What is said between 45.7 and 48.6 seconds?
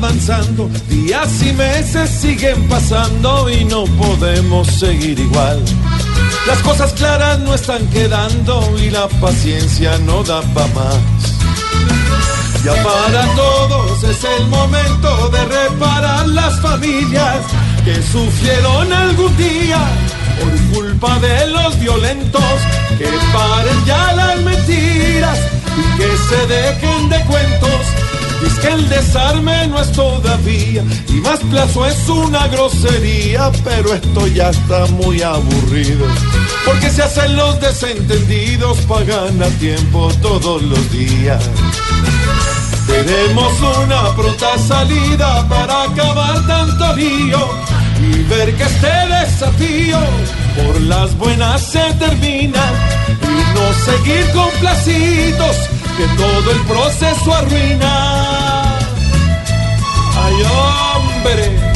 acabar tanto lío y ver